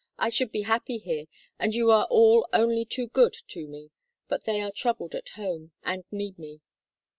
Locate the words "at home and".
5.13-6.05